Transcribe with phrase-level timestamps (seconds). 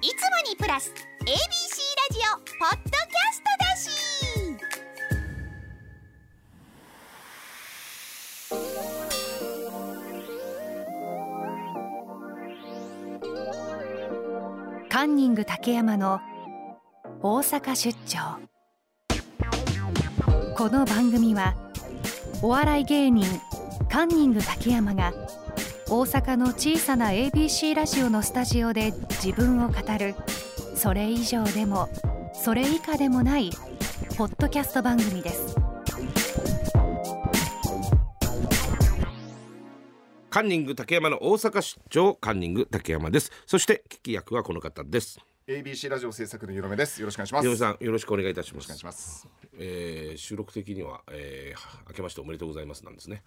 [0.00, 0.14] いつも
[0.48, 0.92] にプラス
[1.22, 1.34] ABC ラ
[2.12, 3.90] ジオポッドキャストだし。
[14.88, 16.20] カンニング竹山の
[17.20, 18.38] 大阪出張。
[20.56, 21.56] この番組は
[22.40, 23.26] お笑い芸人
[23.90, 25.12] カンニング竹山が
[25.90, 28.92] 大阪の小さな ABC ラジオのスタジオで
[29.22, 30.14] 自分を語る
[30.74, 31.88] それ以上でも
[32.34, 33.50] それ以下でもない
[34.18, 35.56] ポッドキャスト番組です
[40.28, 45.18] カンニング竹山の大阪出張カンニング竹山ですそして聞き役はこの方です
[45.48, 47.00] ABC ラジオ制作のゆろめです。
[47.00, 47.48] よろしくお願いします。
[47.48, 49.26] 井上さんよろしくお願いいたしますお願いします。
[49.58, 53.22] えー収録的には、えー明けましておめでとうございますなんですね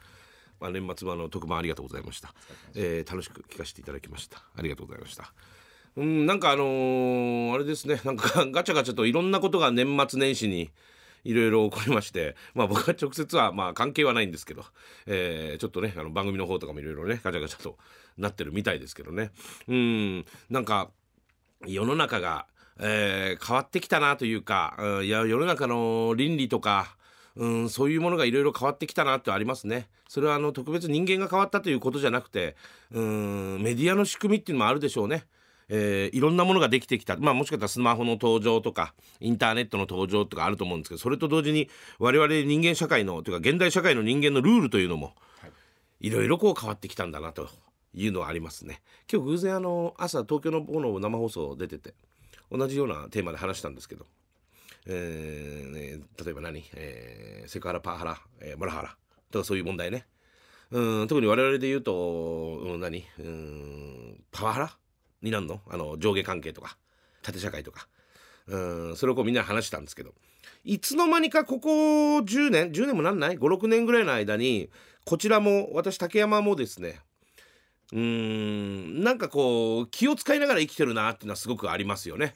[0.61, 2.33] まあ、年末はあの特番ありがとうございました、
[2.75, 4.43] えー楽しく聞かせていただきました。
[4.55, 5.33] ありがとうございました。
[5.97, 7.99] うんなんかあのーあれですね。
[8.05, 10.71] なんか ガチャガチャといろんなことが年末年始に
[11.23, 14.63] いろいろ起こりまして、まあ僕は直接はまあ関係はないんですけど、
[15.07, 17.77] えーちょっとね、あの番組の方とかもいろいろね、ガチャガチャと
[18.17, 19.31] なってるみたいですけどね。
[19.67, 20.89] うん、なんか、
[21.67, 22.47] 世の中が、
[22.79, 26.95] えー変わってきたなというか、うんいや世の中の倫理とか、
[27.35, 29.87] うん、そういうものがいろいろ変わってきたなってありますね。
[30.07, 32.55] それはあの特別人間が変わったということじゃなくて、
[32.91, 35.25] うん、メディアの仕組みっていうのもあるでしょうね。
[35.73, 45.13] えーいろんなものができてきた、まあ、もしかしたらスマホの登場とかインターネットの登場とかあると思うんですけどそれと同時に我々人間社会のというか現代社会の人間のルールというのも
[46.01, 47.47] いろいろこう変わってきたんだなと
[47.93, 48.81] いうのはありますね。
[49.11, 51.93] 今日偶然あの朝東京の方の生放送出てて
[52.51, 54.05] 同じようなテーマで話したんですけど、
[54.87, 58.95] えー、例えば何、えーセクハラパワハラ、えーモラハラ。
[59.31, 60.05] とかそういう問題ね。
[60.71, 63.05] うん特に我々で言うと、うん、何？
[63.19, 64.77] うんパワハラ？
[65.21, 65.59] になるの？
[65.69, 66.77] あの上下関係とか
[67.21, 67.87] 縦社会とか。
[68.47, 68.57] う
[68.91, 70.13] んそれをこうみんな話したんですけど。
[70.63, 71.69] いつの間にかここ
[72.19, 74.69] 10年？10年もなんない？56年ぐらいの間に
[75.05, 76.99] こちらも私竹山もですね。
[77.91, 82.35] うーんなんかこう気を使いながら生きてるなっていうのはすごくありますよね。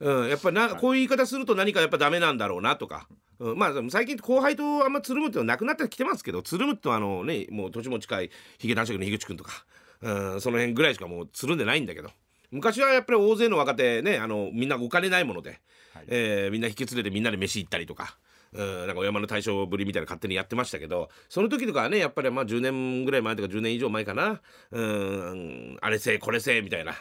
[0.00, 3.08] うん、やっぱりなこういう言い方すると何かやっぱダメなんだろうなとか、
[3.40, 9.64] うん、まあ最近後輩とあんまつるむっていうのはなくなってきてますけどつるむってあのねもう年も近いヒゲ男爵の樋口くんとか、
[10.02, 12.10] うん、その辺ぐらいしかもうつるんでないんだけど。
[12.50, 15.60] 昔はやっぱり大勢の若手ねあのみんなお金ないもので、
[16.06, 18.16] えーみんな引き連れてみんなで飯行ったりとか。
[18.54, 24.40] うん、なんかお山の大将ぶりみたいな勝手にやってましたけどその時とかはねやっぱりまあ10年ぐらい前とか10年以上前かな。
[24.70, 26.92] うんあれせえこれせえみたいな。
[26.92, 27.00] はい。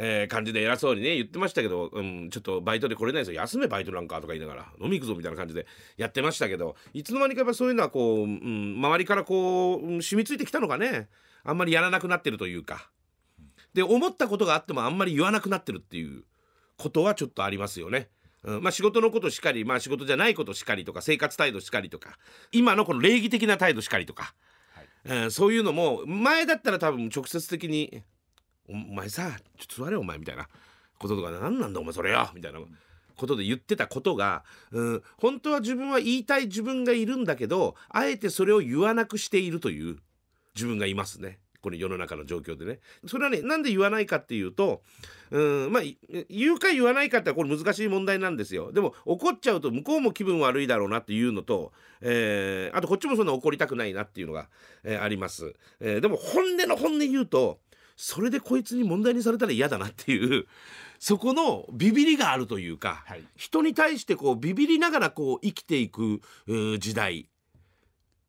[0.00, 3.40] えー感じで偉そうにね言ってましたけど、うん、ちょっとバイトで来れないですよ。
[3.40, 5.66] 休めバイトなんかとか言いながら飲み行くぞみたいな感じで
[5.96, 11.08] やってましたけどいつの間にかやっぱそういうのはこう、うん、周りからこう、うん染みついてきたのがね。
[11.44, 12.90] あんまりやらなくなってるというか。
[13.74, 16.24] で思ったことがあってもあんまり言わなくなってるっていう
[16.76, 18.08] ことはちょっとありますよね。
[18.44, 22.18] うん、まあ仕事のことしかり、まあ仕事じゃないことしかりとか生活態度しかりとか
[22.52, 24.34] 今のこの礼儀的な態度しかりとか、
[25.04, 28.02] うんそういうのも前だったら多分直接的に
[28.68, 30.48] お前さちょっと座れお前みたいな
[30.98, 32.60] こととか何なんだお前それよみたいな。
[33.18, 39.96] ことで言ってたことが、うん、本当は自分は言いたい自分がいるんだけどあえてそれを言わなくしているという
[40.54, 41.40] 自分がいますね。
[41.60, 42.78] この世の中の状況でね。
[43.06, 44.82] それはねなんで言わないかっていうと
[45.30, 45.82] うんまあ
[46.30, 48.72] 言うか言わないかってこれ難しい問題なんですよ。
[48.72, 54.48] でも怒っちゃうと向こうも気分悪いだろうなっていうのと、えーあとこっちもそんな怒りたくないなっていうのが、
[54.84, 57.58] えーあります、えーでも本音の本音言うと
[58.00, 60.46] それでこいつに問題にされたら嫌だなっていう
[61.00, 66.20] そこのビビりがあるというか、はい人に対してこうビビりながらこう生きていく
[66.78, 67.28] 時代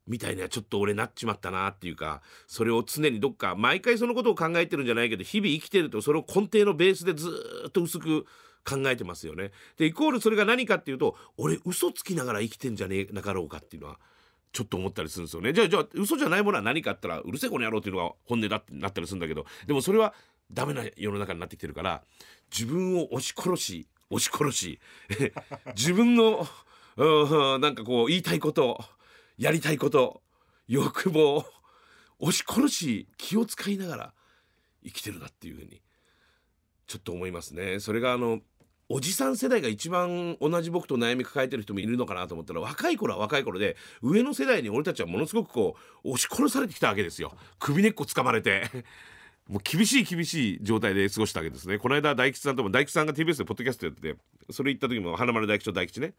[0.07, 8.25] みたいにはちょっと俺なっちまったなっていうかそれを常にどっか毎回そのことを考えてるんじゃないけど日々生きてるとそれを根底のベースでずーっと薄く
[8.67, 9.51] 考えてますよね。
[9.77, 13.99] でイコールそれが何かっていうと俺嘘つきながら生きてんじゃねえなかろうかっていうのは
[14.51, 15.53] ちょっと思ったりするんですよね。
[15.53, 20.13] じゃあじゃあ嘘じゃないものは何かあったらうるせえこの野郎っていうのが本音だってなったりするんだけどでもそれは
[20.51, 22.01] ダメな世の中になってきてるから
[22.51, 24.79] 自分を押し殺し押し殺し
[25.75, 26.47] 自分の
[26.97, 28.83] うんなんかこう言いたいこと
[29.37, 30.21] やりたいこと
[30.67, 31.45] 欲望
[32.19, 34.13] 押し殺し気を使いながら
[34.83, 35.81] 生きてるなっていうふうに
[36.87, 37.79] ちょっと思いますね。
[37.79, 38.41] それがあの
[38.91, 47.31] おじさん世代が一番同じ僕と悩み抱えてる人もいるのかなと思ったら若い頃は若い頃で上の世代に俺たちはものすごくこう押し殺されてきたわけですよ。
[47.59, 48.63] 首根っこ掴まれて。
[49.47, 51.79] もう厳しい厳しい状態で過ごしたわけですね。
[51.79, 54.15] この間大吉さんとも大吉さんが TBS でポッドキャストやってて
[54.51, 56.13] それ行った時も花丸大吉と大吉ね。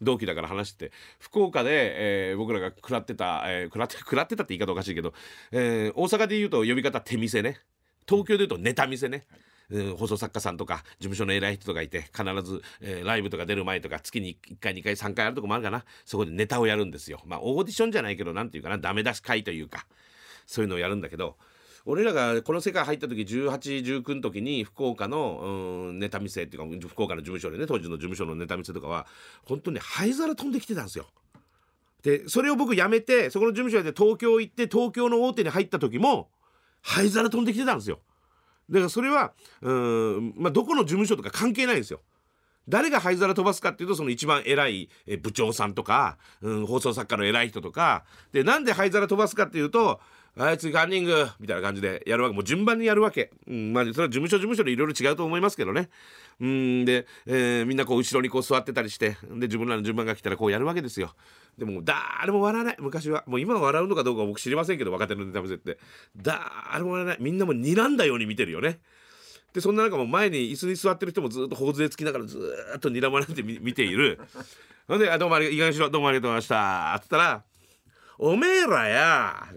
[0.00, 5.12] 同期だから話して福岡で、えー僕らが食らってた、えー食らって 食らってたって言い方おかしいけど、
[5.52, 7.60] えー大阪で言うと呼び方手店ね。
[8.08, 9.48] 東京で言うとネタ店ね、うん
[9.98, 19.86] 放送作家さんとか事務所の偉い人とかいて必ず、えーライブとか出る前とか月に1回2回3回あるとこもあるかなそこでネタをやるんですよまあオーディションじゃないけどなんていうかなダメ出し会というか
[20.46, 21.36] そういうのをやるんだけど
[21.84, 29.06] 俺らがこの世界入った時1819の時に福岡のうんネタ見せっていうか福岡の事務所でね当時の事務所のネタ見せとかは
[29.46, 31.06] 本当に灰皿飛んできてたんですよ。
[32.02, 36.28] でそれを僕辞めてそこの事務所で東京行って東京の大手に入った時も
[36.82, 38.00] 灰皿飛んできてたんですよ。
[38.70, 39.32] だからそれは
[39.62, 42.00] うん、まあ、どこの事務所とか関係ないんですよ。
[42.68, 50.00] 誰が灰皿飛ばすかっていうとその一番偉いえ部長さんとか、うん、放送作家の偉い人とかでなんで灰皿飛ばすかっていうと
[50.36, 52.34] あいつカンニングみたいな感じでやるわけ。
[52.34, 55.88] もう順番にやるわけ、うん、まあそれは事務所事務所でいろいろ違うと思いますけどね。
[56.40, 61.14] うんで、えーみんなこう後ろにこう座ってたりしてで自分らの順番が来たらこうやるわけですよ。
[61.56, 62.76] でも誰も笑わない。
[62.78, 63.24] 昔は。
[63.26, 65.78] もう今は笑うのかどうか僕知りませんけど若手のネタ見せって。
[66.16, 67.16] 誰も笑わない。
[67.20, 68.78] みんなも睨んだように見てるよね。
[69.52, 72.38] でそんな中も前に椅子に座ってる人もずっと頬杖つきながらず
[72.76, 74.20] っと睨まれて見ている。
[74.86, 75.90] ほんであ「どうもありがとういい加減にしろ。
[75.90, 77.42] どうもありがとうございました」っつったら
[78.18, 79.48] 「おめえらや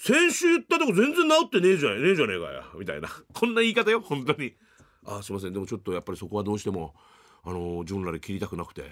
[0.00, 3.08] 先週言ったとこ全然治ってねえじゃねえじゃねえかよ」みたいな。
[3.34, 4.54] こんな言い方よ本当に
[5.04, 5.52] 「あすいません。
[5.52, 6.94] でもちょっとやっぱりそこはどうしても
[7.42, 8.90] あの自分らで切りたくなくて」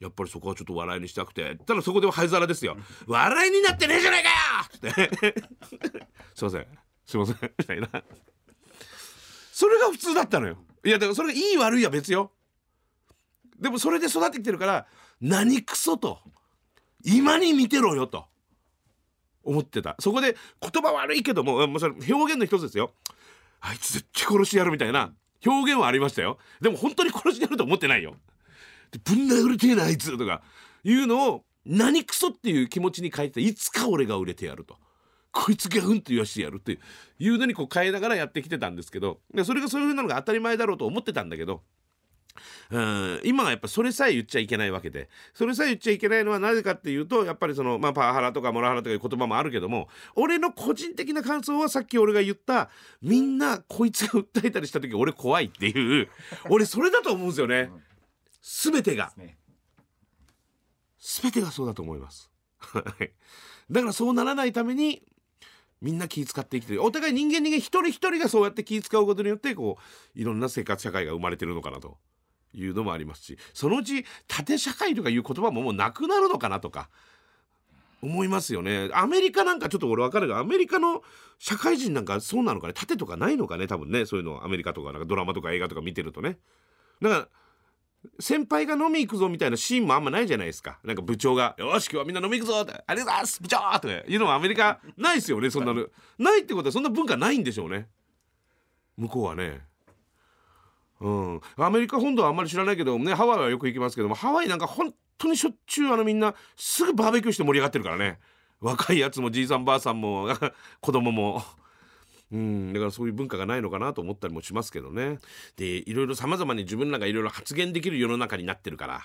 [0.00, 2.76] やっぱりそこはちょっと笑いにしたくてただそこでは灰皿ですよ
[3.06, 4.24] 「笑いになってねえじゃね
[4.80, 5.44] えかよ!」って。
[6.34, 6.66] すいません。
[7.04, 7.52] すいません。
[7.58, 7.88] みたいな。
[9.52, 10.56] それが普通だったのよ。
[10.84, 12.32] いやだからそれがいい悪いは別よ。
[13.58, 14.86] でもそれで育ってきてるから
[15.20, 16.20] 何クソと
[17.04, 18.26] 今に見てろよと。
[19.46, 19.96] 思ってた。
[19.98, 22.92] そこで言葉悪いけどももうそれ表現の一つですよ。
[23.60, 25.12] あいつ絶対殺してやるみたいな。
[25.44, 26.38] 表現はありましたよ。
[26.60, 28.16] でも本当に殺してやると思ってないよ。
[28.90, 30.42] でぶん殴りてえなあいつとか
[30.84, 34.76] いうのを何クソっていう気持ちに変えていつか俺が売れてやると。
[35.32, 36.78] こいつがうんと言わしてやるって
[37.18, 41.60] いうのにこう変えながらやってきてたんですけどでそれがそういうなのが当たり前だろうと思ってたんだけど
[42.70, 43.20] うん。
[43.24, 45.08] 今はやっぱそれさえ言っちゃいけないわけで。
[45.34, 52.70] それさえ言っちゃいけないのはなぜかっていうとやっぱりその、まあ、パワハラとかモラハラとかいう言葉もあるけども俺の個人的な感想はさっき俺が言った
[53.02, 56.08] みんなこいつが訴えたりした時俺怖いっていう。
[56.48, 57.70] 俺それだと思うんですよね。
[58.42, 59.12] 全てが。
[59.16, 59.38] ね。
[60.98, 62.30] 全てがそうだと思います。
[62.58, 63.12] はい。
[63.70, 65.02] だからそうならないために
[65.80, 66.82] みんな気使って生きてる。
[66.82, 69.78] お互い人間人間一人一人がそうやって気使うことによってこ
[70.16, 71.98] ういろんな生活社会が生まれてるのかなと
[72.56, 76.88] いうのもありますしそのうち縦社会とかいう言葉ももうなくなるのかなとか
[78.02, 78.90] 思いますよね。
[78.92, 81.02] アメリカなんかちょっと俺分かるがアメリカの
[81.38, 86.38] 社会人なんかそうなのかね縦とかないのかね多分ねそういうのアメリカとかなんかドラマとか映画とか見てるとね。
[87.00, 87.28] だから
[88.20, 90.78] 先輩が飲み行くぞみたいなシーンもあんまないじゃないですか。
[90.84, 95.86] なんか部長が「よし今日はみんな飲み行くぞ」って「ありがとうございます部長!」とかいうのはアメリカないですよねそんなの。
[96.18, 97.88] ないってことはそんな文化ないんでしょうね。
[98.96, 99.62] 向こうはね。
[101.00, 101.40] うん。
[101.56, 108.18] アメリカ本土はあんまり知らないけどねハワイはよく行きますけどもハワイなんか本当にしょっちゅうあのみんなすぐバーベキューして盛り上がってるからね。
[108.60, 110.28] 若いやつもじいさんばあさんも
[110.80, 111.42] 子供も。
[112.32, 115.18] うん、だからそういう文化がないのかなと思ったりもしますけどね。
[115.56, 119.02] でいろいろさまざまに自分らがいろいろ発言できる世の中になってるから。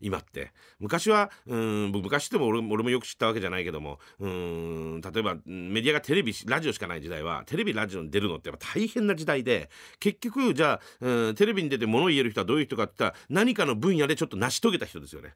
[0.00, 9.70] 今って昔はうん僕昔でも俺も俺もよく知ったわけじゃないけどもうん例えばメディアがテレビラジオしかない時代はテレビラジオに出るのってやっぱ大変な時代で
[10.00, 15.34] 結局じゃあうんテレビに出て物を言える人はどういう人かって言ったら何かの分野でちょっと成し遂げた人ですよね。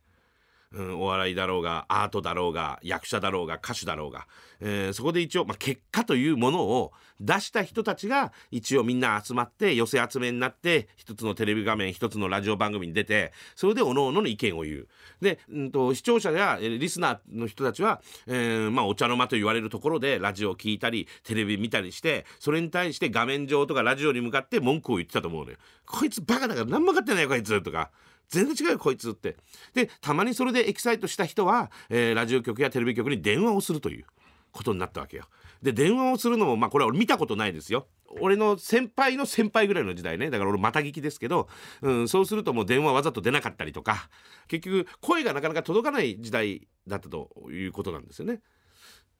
[0.74, 4.26] うん、お笑いだろうがアートだろうが役者だろうが歌手だろうが、
[4.60, 14.88] えーそこで一応、まあ、結果というものを出した人たちが一応みんな集まって寄せ集めになって一つのテレビ画面一つのラジオ番組に出てそれで各々のの意見を言う
[15.20, 25.56] で、うん、と視聴者やリスナーの人たちは、えーまあ、お茶の間と言われるところでラジオを聞いたりテレビ見たりしてそれに対して画面上とかラジオに向かって文句を言ってたと思うのよ。
[25.86, 27.90] こいつバカだから何も分かってないよこいつとか。
[28.34, 29.36] 全然違うよこいつって。
[29.74, 34.04] でたまにそれでエキサイトした人は、えーラジオ局やテレビ局に電話をするという
[34.52, 35.24] ことになったわけよ。
[35.62, 37.86] で電話をするのもまあこれは俺見たことないですよ。
[38.20, 40.30] 俺の先輩の先輩ぐらいの時代ね。
[40.30, 41.48] だから俺また聞きですけど、
[41.82, 44.08] うん、そうするともう電話わざと出なかったりとか。
[44.48, 48.40] 結局声がなかなか届かない時代だったということなんですよね。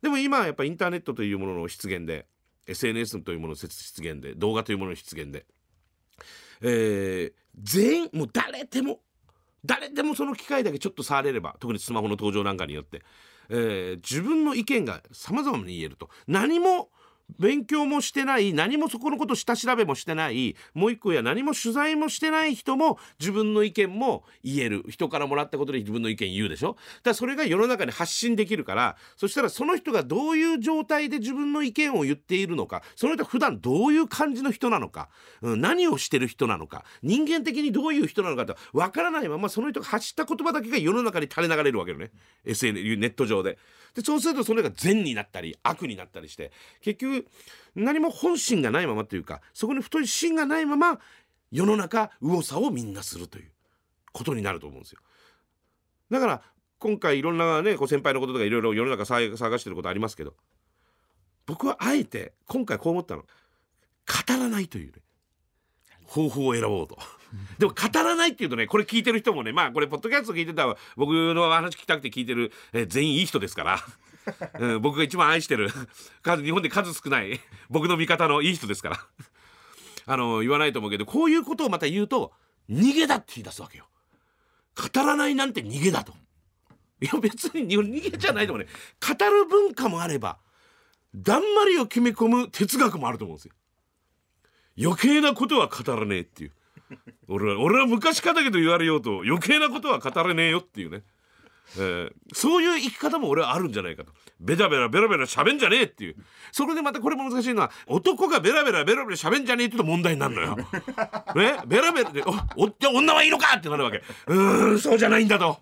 [0.03, 2.27] でも今はやっぱインターネットというものの出現で
[2.67, 5.47] SNS というものの出現で動画というものの出現で
[6.63, 8.99] えー全員もう誰でも
[9.65, 13.03] 誰でもその機会だけちょっと触れれば特にスマホの登場なんかによって、
[13.49, 16.11] えー自分の意見がさまざまに言えると。
[16.27, 16.91] 何も
[17.39, 24.85] 勉強もしてない何もそこのこと下調べもしてないもう一個や何も取材もしてない人も自分の意見も言える。
[24.89, 26.69] 人からもらったことで自分の意見言うでしょ？
[26.69, 35.09] だからそれが世の中に発信できるからそしたらその人がどういう状態で自分の意見を言っているのかその人は普段どういう感じの人なのか、
[35.43, 42.11] うん、何をしてる人なのか人間的にどういう人なのかって分からないままその人が発した言葉だけが世の中に垂れ流れるわけよね。
[42.45, 43.59] SNS ネット上で。
[43.95, 46.51] でそうするとそれが善になったり悪になったりして
[46.81, 47.29] 結局局
[47.75, 50.99] 何も本心がないままというかそこに太い芯がないまま
[51.51, 53.51] 世の中右往左往みんなするという
[54.13, 55.01] ことになると思うんですよ。
[56.11, 56.43] だから
[56.79, 60.35] 今回いろんなねこう先輩のこととかいろいろ世の中騒がしてることありますけど
[61.47, 63.27] 僕はあえて今回こう思ったの語
[64.29, 65.03] らないというね
[66.07, 66.99] 方法を選ぼうと。
[67.59, 73.81] でも語らないっていうとねこれ聞いてる人もねまあこれポッドキャスト聞いてた僕の話聞きたくて聞いてる、えー全員いい人ですから、
[74.59, 75.71] うん、僕が一番愛してる。
[76.23, 77.41] 数日本で数少ない
[77.71, 78.99] 僕の味方のいい人ですから。
[80.07, 82.33] あの言わないと思うけどこういうことをまた言うと
[82.69, 83.87] 逃げだって言い出すわけよ。
[84.77, 86.13] 語らないなんて逃げだと。
[87.01, 90.39] いや別に逃げじゃないと思うね語る文化もあれば
[91.15, 93.55] だんまりを決め込む哲学もあると思うんですよ。
[94.77, 96.53] 余計なことは語らねえっていう。
[97.29, 101.03] 俺は俺は昔かだけど言われようと余計なことは語れねえよっていうね、
[101.77, 104.13] えーそういう生き方も俺はあるんじゃないかと。
[104.41, 106.17] ベラベラベラベラ喋んじゃねえっていう。
[106.53, 110.57] それでまたこれも難しいのは男がベラベラベラベラ喋んじゃねえってと問題になるのよ。
[111.37, 111.59] ね？
[111.67, 112.31] ベラベラでお
[112.65, 114.03] おじゃあ女はいいのかってなるわけ。
[114.27, 115.59] うーんそうじゃないんだと。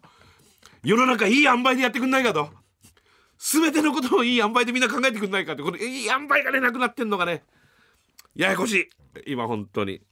[0.83, 2.51] 世の中いい塩梅でやってくんないかと。
[3.39, 5.63] 全てのことをいい塩梅でみんな考えてくんないかって。
[5.63, 7.45] これいい塩梅がねなくなってんのがね
[8.35, 8.91] ややこしい。
[9.27, 10.03] 今本当に。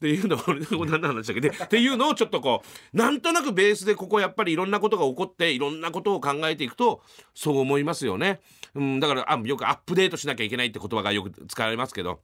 [0.00, 1.40] っていうのを俺何の話だっけ？
[1.42, 2.62] で っていうのをちょっとこ
[2.94, 7.02] うなんとなくベースでここやっぱりいろんなことが起こっていろんなことを考えていくと
[7.34, 8.40] そう思いますよね。
[8.74, 12.20] うん、だからあよくアップデートしなきゃいけないって言葉がよく使われますけど。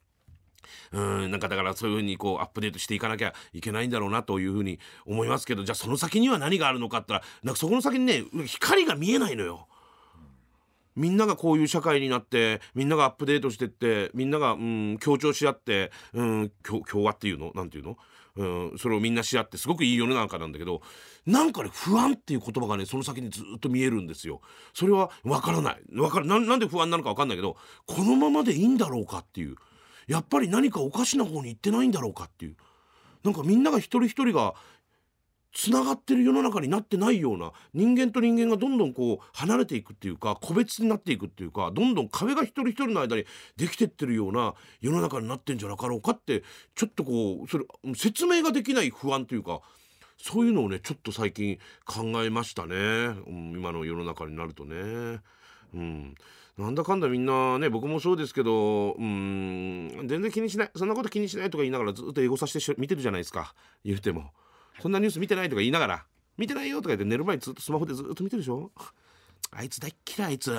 [0.92, 9.68] うんなんかだからそういうふうにこうアップデートしていかなきゃいけないんだろうなというふうに思いますけどじゃあその先には何があるのかって言ったらなんかそこの先にね光が見えないのよ。
[10.96, 17.52] みんながこういう社会になってみんながアップデートしてってみんなが、うん、協調し合って、うん、共和っていうの？
[17.54, 17.96] なんていうの、
[18.36, 20.80] うん、それをみんなし合ってすごくいい世の中なんだけど
[21.26, 24.40] なんかね不安っていう言葉がねその先にずっと見えるんですよ。
[24.74, 25.82] それは分からない。
[25.90, 29.56] 分からななんで不安なのか分かんないけどこのままでいいんだろうかっていう。
[30.06, 32.56] やっぱり何かおかしな方に行ってないんだろうかっていう。
[33.24, 34.54] なんかみんなが一人一人が
[35.56, 43.24] つながってる世の中になってないような人間と人間がどんどんこう離れていくっていうか個別になっていくっていうかどんどん壁が一人一人の間に
[43.56, 46.42] できてってるような世の中になってんじゃなかろうかって
[46.74, 49.60] ちょっとこうそれ説明ができない不安というか
[50.18, 55.20] そういうのをねちょっと最近考えましたね、うん、今の世の中になるとね。
[55.74, 56.14] うん。
[56.58, 63.54] なんだかんだみんなね僕もそうですけどうん全然気にしないそんなこと気にしないとか言いながらずっとエゴさせて見てるじゃないですか。
[63.84, 64.32] 言うても。
[64.80, 66.06] そんなニュース見てないとか言いながら
[66.36, 68.70] 見てないよとか言って寝る前にずっとスマホでずっと見てるでしょ？
[69.52, 70.50] あいつ大っ嫌いあいつ。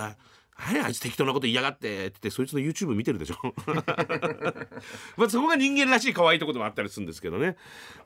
[0.60, 3.38] 何あいつ適当なこと言いやがってって言ってそいつの YouTube 見てるでしょ？
[5.18, 7.58] まあそこが人間らしい可愛いところでもあったりするんですけどね。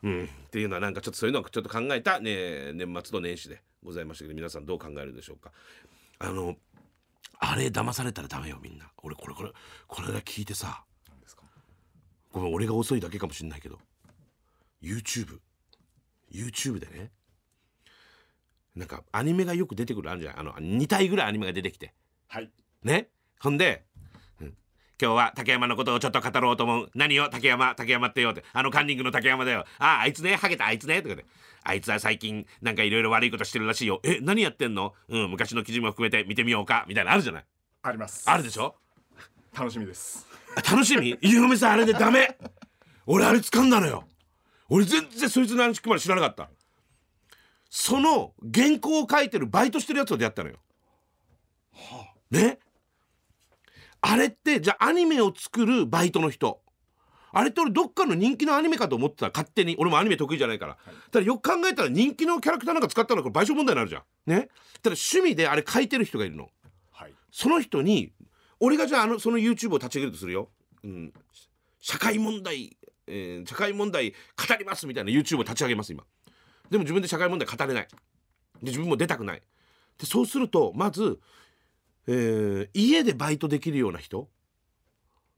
[0.02, 0.24] うん。
[0.24, 5.50] っていうのはなんかちょっとそういうのをちょっと考えた、ね、年末と年始でございましたけど皆さんどう考えるでしょうか？
[6.18, 6.56] あの
[7.38, 8.90] あれ騙されたらダメよみんな。
[9.02, 9.52] 俺これこれ
[9.86, 10.84] これだけ聞いてさ
[12.32, 13.78] ごめん俺が遅いだけかもしんないけど。
[14.82, 15.38] YouTube
[16.32, 17.10] YouTube でね。
[18.74, 20.40] なんかアニメがよく出てくるあるじゃん。
[20.40, 21.92] あの2体ぐらいアニメが出てきて。
[22.28, 22.50] はい。
[22.82, 23.08] ね。
[23.40, 23.84] ほんで、
[24.40, 24.46] うん。
[25.00, 26.90] 今日は竹山のことをちょっと語ろうと思う。
[26.94, 28.44] 何よ竹山竹山ってよって。
[28.52, 29.66] あのカンニングの竹山だよ。
[29.78, 30.36] あああいつね。
[30.36, 30.66] ハゲた。
[30.66, 31.02] あいつね。
[31.02, 31.26] とかで
[31.64, 34.00] あいつは最近なんかいろいろ悪いことしてるらしいよ。
[34.04, 34.94] え何やってんの？
[35.08, 36.86] うん昔の記事も含めて見てみようか。
[36.88, 37.44] みたいなのあるじゃない？
[37.82, 38.30] あります。
[38.30, 38.74] あるでしょ？
[39.54, 40.26] 楽しみです。
[40.56, 41.16] あ楽しみ？
[41.20, 42.38] ゆうめさんあれでダメ。
[43.04, 44.04] 俺あれ掴んだのよ
[44.74, 46.48] 俺全然そいつの話まで知らなかった。
[47.68, 50.56] その原稿を書いてるバイトしてるやつと出会ったのよ、
[52.30, 52.58] ね？
[54.00, 56.62] あれってじゃあアニメを作るバイトの人。
[57.34, 59.26] あれって俺どっかの人気のアニメかと思ってた。
[59.28, 59.76] 勝手に。
[59.78, 60.78] 俺もアニメ得意じゃないから、
[61.10, 64.02] ただよく考えたら人気のキャラクターなんか使ったらこれ賠償問題になるじゃん。
[64.26, 64.48] ね？
[64.82, 66.48] ただ趣味であれ書いてる人がいるの。
[66.90, 67.14] はい。
[67.30, 68.12] その人に
[68.58, 70.48] 俺がじゃああのその YouTube を立ち上げるとするよ、
[70.82, 71.12] うん、
[71.80, 72.76] 社会問題、
[73.06, 74.16] えー社会問題語
[74.58, 76.04] りますみたいな YouTube を立ち上げます今。
[76.70, 77.88] でも自分で社会問題語れない。
[77.88, 77.98] で
[78.62, 79.42] 自分も出たくない。
[79.98, 81.20] でそうするとまず、
[82.06, 84.28] えー家でバイトできるような人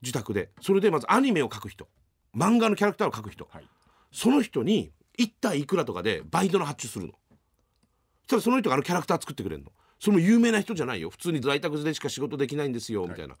[0.01, 0.49] 自宅で。
[0.61, 1.87] それでまずアニメを描く人。
[2.35, 3.67] 漫画のキャラクターを描く人、はい。
[4.11, 7.13] その人に1体いくらとかでバイトの発注するの。
[7.13, 9.71] そしたらその人があのキャラクター作ってくれるの。
[9.99, 11.09] それも有名な人じゃないよ。
[11.09, 13.35] 普通に在宅でしか仕事できないんですよみたいな、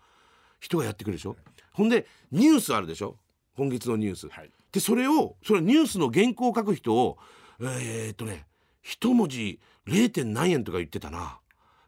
[0.59, 1.35] 人がやってくるでしょ。
[1.73, 3.17] ほんでニュースあるでしょ
[3.57, 4.49] 今月のニュース、はい。
[4.71, 7.17] でそれをそれニュースの原稿を書く人を
[7.61, 8.45] えー、っとね
[8.81, 10.09] 一文字 0.
[10.11, 11.39] 点何円とか言ってたな。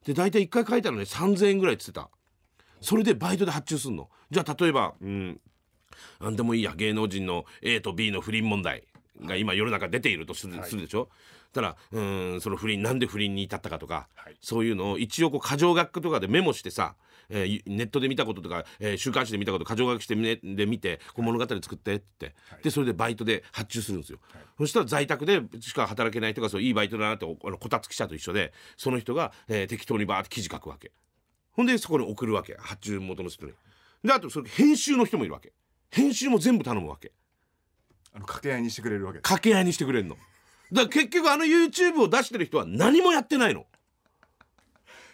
[0.06, 2.10] で大体1回書いたのね3,000円ぐらいって言ってた。
[2.80, 4.10] それでバイトで発注すんの。
[4.32, 5.40] じゃあ例えばうん
[6.22, 6.74] なんでもいいや。
[6.76, 8.84] 芸能人の A と B の不倫問題
[9.26, 11.10] が今世の中出ているとする,、でしょ？
[11.52, 14.38] たらうーんその不倫なんで不倫に至ったかとか、はい。
[14.42, 16.96] そういうのを一応こう箇条書きとかでメモしてさ、
[17.30, 22.06] えーネットで見たこととか、えー週刊誌で見たこと箇条書きしてみねで見てこう物語作ってって。
[22.20, 24.20] 言って、でそれでバイトで発注するんですよ、
[24.58, 30.92] そしたら在宅でしか働けない人がそういいバイトだなっておあのこたつ記者と一緒でその人が、えー適当にバーって記事書くわけ。
[31.52, 32.56] ほんでそこに送るわけ。
[32.60, 33.54] 発注元の人に。
[34.04, 35.54] であとそれ編集の人もいるわけ。
[35.90, 37.12] 編集も全部頼むわけ。
[38.14, 40.16] あの掛け合いにしてくれるわけ掛け合いにしてくれんの
[40.72, 43.66] だから結局あの YouTube を出してる人は何もやってないの。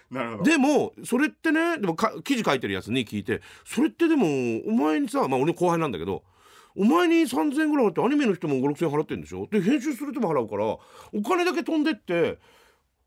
[0.09, 0.43] なるほど。
[0.43, 4.25] でもそれってねでもか記事書いてるやつに聞いてそれってでも
[4.67, 6.23] お前にさまあ俺の後輩なんだけど
[6.75, 9.47] お前に3,000円ぐらい払ってアニメの人も5,6,000円払ってるんでしょ？
[9.51, 10.79] で編集する人も払うからお
[11.23, 12.39] 金だけ飛んでって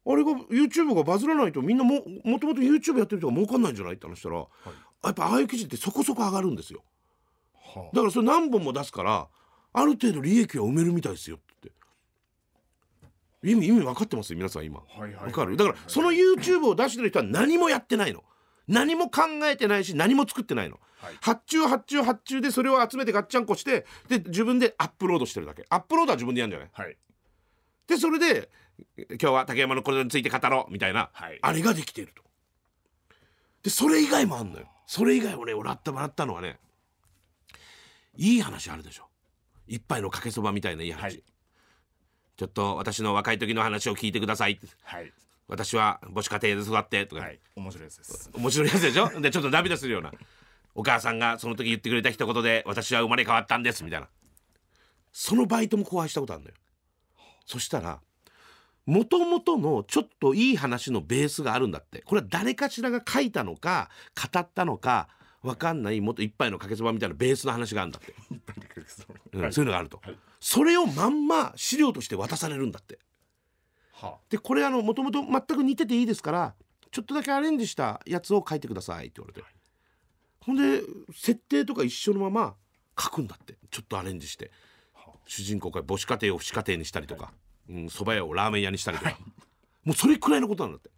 [0.09, 3.95] あれが YouTube がバズらないとみんなももともと YouTube やってる人が儲かんないんじゃない？
[3.95, 4.45] って話したら、や
[5.11, 6.85] っぱああいう記事ってそこそこ上がるんですよ。
[7.55, 9.27] はだからそれ何本も出すから
[9.73, 11.39] ある程度利益は埋めるみたいですよ
[13.51, 14.81] 意味意味分かってます皆さん今。
[14.81, 15.25] はいはいはい。
[15.27, 15.57] 分かる？
[15.57, 18.25] だからその YouTube を出してる人は何もやってないの。
[18.67, 21.15] 何も考えてないし何も作ってないの、はい。
[21.21, 25.65] 発注発注発注でそれを集めてガッチャンコしてで自分でアップロードしてるだけ。
[25.71, 26.71] アップロードは自分でやるんじゃない？
[26.73, 26.97] はい。
[27.87, 28.51] でそれで
[28.97, 31.39] 今日は竹山のこれについて語ろうみたいな、はい。
[31.41, 32.23] あれができていると。
[33.63, 34.67] でそれ以外もあんのよ。
[34.87, 36.59] それ以外俺俺あったもらったのはね
[38.17, 39.05] いい話あるでしょ。
[39.69, 41.23] 一杯のかけそばみたいないい話、はい
[42.37, 44.59] ちょっと私の若い時の話を聞いてください。
[44.83, 45.13] はい。
[45.49, 47.39] 私は母子家庭で育ってとか、はい。
[47.55, 48.31] 面白いやつです。
[48.35, 49.21] 面白いやつでしょ？
[49.21, 50.13] でちょっと涙するような。
[50.75, 54.09] お母さんがその時言ってくれた一言で私は生まれ変わったんですみたいな。
[55.13, 56.55] そのバイトも後輩したことあるのよ。
[57.47, 58.01] そしたら
[58.85, 62.03] もともとのちょっといい話のベースがあるんだって。
[62.03, 63.89] これは誰かしらが書いたのか
[64.33, 65.09] 語ったのか
[65.43, 68.15] 分かんないもっと一杯のかけそばみたいなベースの話があるんだって、
[69.33, 70.17] うんはいそういうのがあると、はい
[70.49, 73.01] それをまんま資料として渡されるんだって。
[73.95, 76.55] はでこれあのもともと全く似てていいですから
[76.93, 79.45] ちょっとだけアレンジしたやつを書いてくださいって言われて、
[80.39, 80.83] ほんで
[81.13, 82.55] 設定とか一緒のまま
[82.97, 83.57] 書くんだって。
[83.73, 84.53] ちょっとアレンジして。
[85.27, 87.33] 主人公が母子家庭を父子家庭にしたりとか
[87.69, 89.19] うん蕎麦屋をラーメン屋にしたりとか、
[89.83, 90.91] もうそれくらいのことなんだって。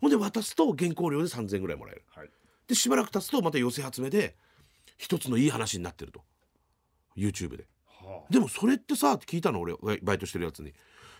[0.00, 2.02] ほんで渡すと原稿料で3,000円ぐらいもらえる。
[2.12, 2.30] はい。
[2.66, 4.34] でしばらく経つとまた寄せ集めで
[4.98, 6.22] 一つのいい話になってると。
[7.16, 7.58] YouTube で。
[7.58, 7.75] は
[8.30, 10.72] でもそれってさって聞いたの俺バイトしてるやつに。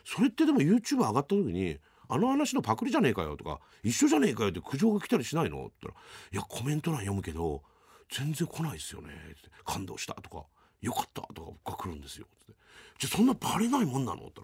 [0.04, 5.66] それってでも YouTube 上がった時にあの話のパクリじゃねえかよとか一緒じゃねえかよって苦情が来たりしないの？
[5.66, 7.62] って言ったら「いやコメント欄読むけど
[8.10, 10.44] 全然来ないですよね」って「感動した」とか
[10.80, 12.54] 「よかった」とかが来るんですよって
[13.00, 14.42] 「じゃあそんなバレないもんなの?」って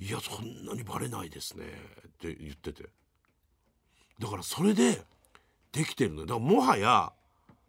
[0.00, 1.64] 言ったら「いやそんなにバレないですね」
[2.06, 2.88] って言ってて。
[4.18, 5.04] だからそれで
[5.70, 6.26] できてるのよ。
[6.26, 7.12] だからもはや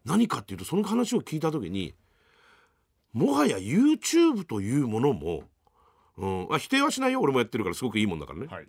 [0.04, 1.94] 何かっていうとその話を聞いた時に
[3.12, 5.42] もはや YouTube というものも、
[6.16, 7.20] うん、あ否定はしないよ。
[7.20, 8.68] 俺もやってるからすごくいいもんだからね、はい。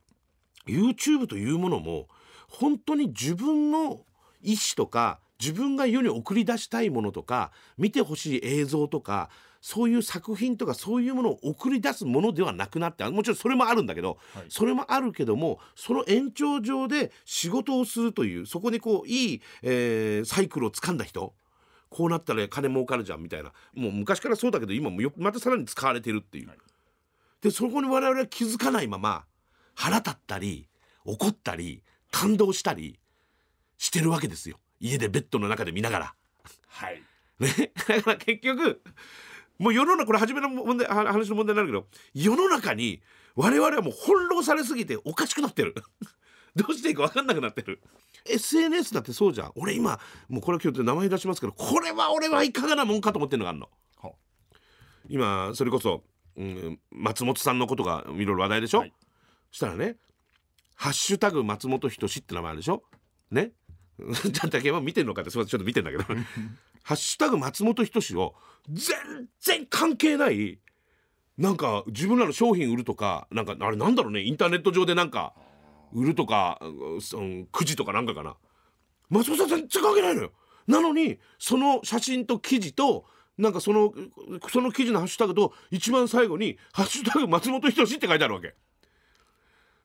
[0.67, 2.08] YouTube というものも
[2.47, 4.01] 本当に自分の
[4.41, 14.45] 意思とか自分が世に送り出したいものとか見てほしい映像とかそういう作品とかそういうものを送り出すものではなくなってもちろんそれもあるんだけど、はい。
[14.49, 21.34] それもあるけどもその延長上で仕事をするというそこにこういい、えーサイクルをつかんだ人
[21.91, 23.51] こうなったら金儲かるじゃんみたいな。
[23.75, 26.47] もう昔からそうだけど今もよまたさらに使われてるっていう。
[26.47, 26.58] はい。
[27.41, 29.25] でそこに我々は気づかないまま
[29.75, 30.69] 腹立ったり
[31.04, 32.97] 怒ったり感動したり
[33.77, 34.58] してるわけですよ。
[34.80, 36.15] 家でベッドの中で見ながら。
[36.69, 37.04] はい。
[37.39, 38.82] ね、だから結局
[39.60, 43.01] もう世の中これ初めの問題は話の問題になるけど世の中に
[43.36, 45.75] 我々はもう翻弄されすぎておかしくなってる
[46.56, 47.82] どうしていいか分かんなくなってる。
[48.26, 49.52] SNS だってそうじゃん。
[49.56, 53.70] 俺今もうこれ今日名前出しますけどこれは俺はいかがなもんかと思ってるのがあるの。
[54.02, 54.12] は
[55.10, 56.04] 今それこそ、
[56.38, 58.94] うん、松本さんのことがいろいろ話題でしょ、はい。
[59.52, 59.96] そしたらね
[60.76, 62.84] 「ハッシュタグ松本人志」って名前あるでしょ？
[63.32, 63.52] ね？
[64.00, 66.04] じゃあ竹山見てんのかってすみませんちょっと見てんだけど
[66.84, 68.36] 「ハッシュタグ松本人志」を
[68.70, 68.96] 全
[69.40, 70.60] 然関係ない
[71.38, 75.34] なんか自分らの商品売るとかなんかあれなんだろうねインターネット上でなんか
[75.93, 78.36] 売るとか、うん、くじとかなんかかな。
[79.10, 80.32] 松本さん全然関係ないのよ。
[80.67, 83.06] なのにその写真と記事と
[83.38, 83.93] なんかその
[84.49, 88.54] その記事のハッシュタグと一番最後に「ハッシュタグ松本人志」って書いてあるわけ。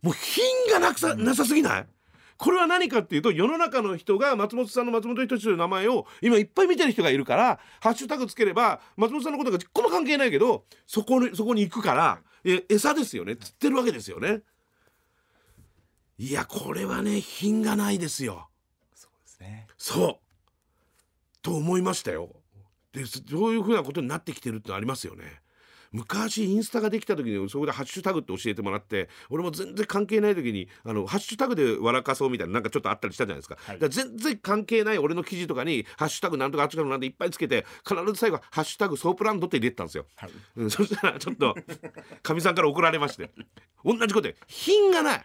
[0.02, 1.86] もう品がなくさなさすぎない？
[2.36, 14.42] これは何かっていうと世の中の人が松本さんの松本人志という名前を今いっぱい見てる人がいるからハッシュタグつければ松本さんのことがこも関係ないけどそこにそこに行くからえ餌ですよね釣ってるわけですよね
[16.18, 18.48] いやこれはね品がないですよ。
[18.94, 19.66] そうですね。
[19.76, 20.26] そう。
[21.42, 22.30] と思いましたよ。
[22.92, 25.40] でそういうふうなことになってきてるってのありますよね。
[25.92, 33.78] 昔インスタができた時にそこでハッシュタグって教えてもらって俺も全然関係ない時にあのハッシュタグで笑かそうみたいななんかちょっとあったりしたじゃないですか,、はい。
[33.78, 40.30] だから全然関係ない俺の記事とかにハッシュタグなんとかハッシュタグなんていっぱいつけて必ず最後ハッシュタグソープランドって入れてたんですよ、はい。
[40.56, 41.54] うん、そしたらちょっと
[42.22, 43.30] かみさんから怒られまして。
[43.84, 45.24] 同じことで品がない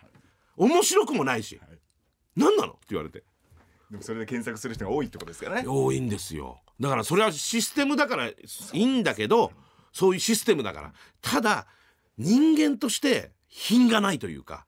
[0.58, 1.60] 面白くもないし、
[2.36, 2.74] 何なの？
[2.74, 3.24] って言われて。
[3.90, 5.68] でもそれで検索する人が多いってことですからね。
[5.68, 6.62] 多いんですよ。
[6.80, 8.36] だからそれはシステムだからい
[8.74, 9.52] いんだけど
[9.92, 10.94] そういうシステムだから。
[11.22, 11.68] ただ
[12.18, 14.66] 人間として品がないというか。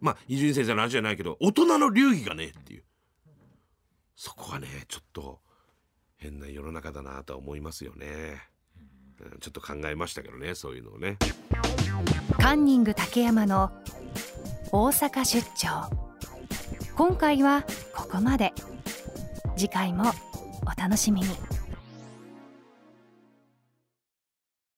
[0.00, 2.84] まあ伊集院先生の話じゃないけど大人の流儀がねえっていう。
[4.14, 5.40] そこはねちょっと
[6.16, 8.42] 変な世の中だなとは思いますよね、
[9.20, 11.16] うん、ちょっと考えましたけどねそういうのをね。
[12.40, 13.70] カンニング竹山の
[14.70, 15.90] 大阪出張。
[16.94, 18.52] 今回はここまで。
[19.56, 20.12] 次回も
[20.66, 21.26] お楽しみに。